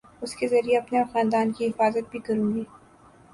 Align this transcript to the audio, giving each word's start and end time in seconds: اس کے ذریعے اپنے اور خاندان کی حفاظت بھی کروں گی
اس 0.21 0.35
کے 0.35 0.47
ذریعے 0.47 0.77
اپنے 0.77 0.97
اور 0.99 1.05
خاندان 1.13 1.51
کی 1.51 1.67
حفاظت 1.67 2.09
بھی 2.11 2.19
کروں 2.19 2.53
گی 2.53 2.63